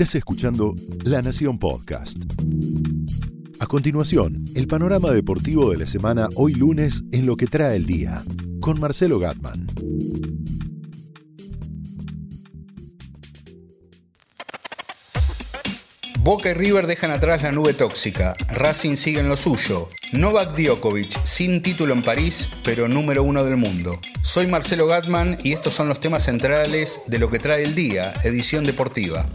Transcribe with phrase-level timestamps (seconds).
[0.00, 0.74] Estás escuchando
[1.04, 2.16] La Nación Podcast.
[3.58, 7.84] A continuación, el panorama deportivo de la semana hoy lunes en lo que trae el
[7.84, 8.22] día,
[8.62, 9.66] con Marcelo Gatman.
[16.20, 18.32] Boca y River dejan atrás la nube tóxica.
[18.48, 19.90] Racing sigue en lo suyo.
[20.12, 24.00] Novak Djokovic, sin título en París, pero número uno del mundo.
[24.22, 28.14] Soy Marcelo Gatman y estos son los temas centrales de lo que trae el día,
[28.24, 29.26] edición deportiva.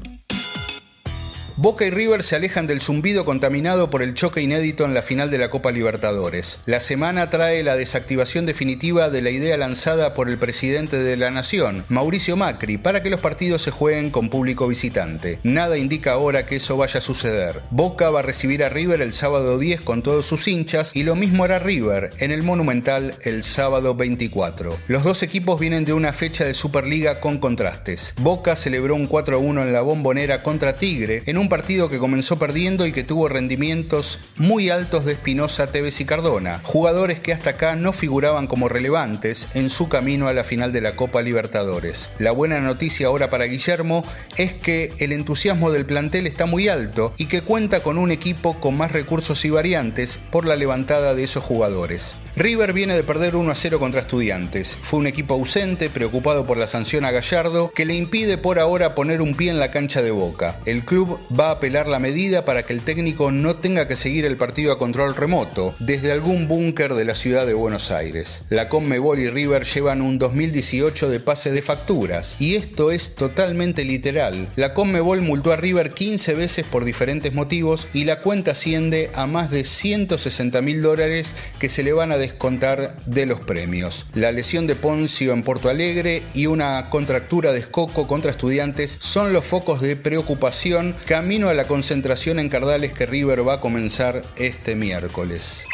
[1.58, 5.32] Boca y River se alejan del zumbido contaminado por el choque inédito en la final
[5.32, 6.60] de la Copa Libertadores.
[6.66, 11.32] La semana trae la desactivación definitiva de la idea lanzada por el presidente de la
[11.32, 15.40] Nación, Mauricio Macri, para que los partidos se jueguen con público visitante.
[15.44, 17.62] Nada indica ahora que eso vaya a suceder.
[17.72, 21.16] Boca va a recibir a River el sábado 10 con todos sus hinchas y lo
[21.16, 24.78] mismo hará River en el Monumental el sábado 24.
[24.90, 28.14] Los dos equipos vienen de una fecha de Superliga con contrastes.
[28.18, 32.40] Boca celebró un 4-1 en la bombonera contra Tigre en un un partido que comenzó
[32.40, 37.52] perdiendo y que tuvo rendimientos muy altos de Espinosa, Tevez y Cardona, jugadores que hasta
[37.52, 42.10] acá no figuraban como relevantes en su camino a la final de la Copa Libertadores.
[42.18, 44.04] La buena noticia ahora para Guillermo
[44.38, 48.60] es que el entusiasmo del plantel está muy alto y que cuenta con un equipo
[48.60, 52.18] con más recursos y variantes por la levantada de esos jugadores.
[52.38, 54.78] River viene de perder 1 a 0 contra Estudiantes.
[54.82, 58.94] Fue un equipo ausente, preocupado por la sanción a Gallardo, que le impide por ahora
[58.94, 60.60] poner un pie en la cancha de Boca.
[60.66, 64.26] El club va a apelar la medida para que el técnico no tenga que seguir
[64.26, 68.44] el partido a control remoto desde algún búnker de la ciudad de Buenos Aires.
[68.50, 73.86] La Conmebol y River llevan un 2018 de pase de facturas y esto es totalmente
[73.86, 74.50] literal.
[74.58, 79.26] La Conmebol multó a River 15 veces por diferentes motivos y la cuenta asciende a
[79.26, 84.08] más de 160 mil dólares que se le van a descontar de los premios.
[84.14, 89.34] La lesión de Poncio en Porto Alegre y una contractura de escoco contra estudiantes son
[89.34, 94.24] los focos de preocupación camino a la concentración en Cardales que River va a comenzar
[94.38, 95.66] este miércoles.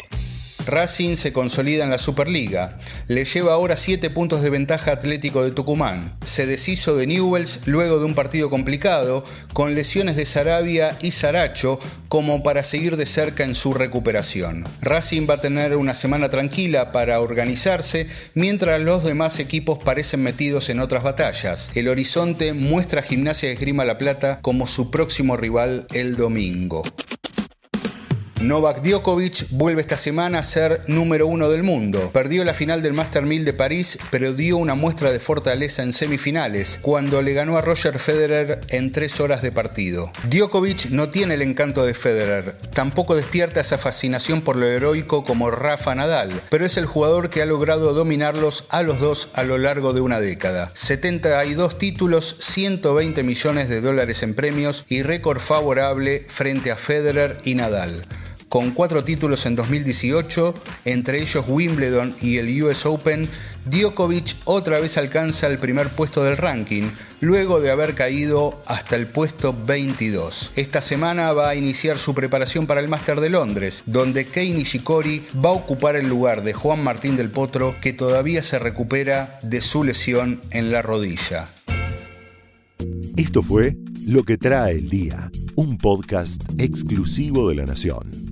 [0.66, 2.78] Racing se consolida en la Superliga.
[3.08, 6.16] Le lleva ahora 7 puntos de ventaja Atlético de Tucumán.
[6.24, 11.78] Se deshizo de Newells luego de un partido complicado, con lesiones de Sarabia y Saracho
[12.08, 14.64] como para seguir de cerca en su recuperación.
[14.80, 20.68] Racing va a tener una semana tranquila para organizarse, mientras los demás equipos parecen metidos
[20.68, 21.70] en otras batallas.
[21.74, 26.82] El horizonte muestra a Gimnasia de Esgrima La Plata como su próximo rival el domingo.
[28.42, 32.10] Novak Djokovic vuelve esta semana a ser número uno del mundo.
[32.12, 35.92] Perdió la final del Master 1000 de París, pero dio una muestra de fortaleza en
[35.92, 40.10] semifinales, cuando le ganó a Roger Federer en tres horas de partido.
[40.24, 45.52] Djokovic no tiene el encanto de Federer, tampoco despierta esa fascinación por lo heroico como
[45.52, 49.56] Rafa Nadal, pero es el jugador que ha logrado dominarlos a los dos a lo
[49.56, 50.72] largo de una década.
[50.74, 57.54] 72 títulos, 120 millones de dólares en premios y récord favorable frente a Federer y
[57.54, 58.04] Nadal
[58.52, 60.52] con cuatro títulos en 2018,
[60.84, 63.26] entre ellos Wimbledon y el US Open,
[63.64, 66.90] Djokovic otra vez alcanza el primer puesto del ranking,
[67.20, 70.50] luego de haber caído hasta el puesto 22.
[70.54, 75.24] Esta semana va a iniciar su preparación para el Master de Londres, donde Kei Nishikori
[75.42, 79.62] va a ocupar el lugar de Juan Martín del Potro, que todavía se recupera de
[79.62, 81.48] su lesión en la rodilla.
[83.16, 88.31] Esto fue Lo que trae el día, un podcast exclusivo de la Nación.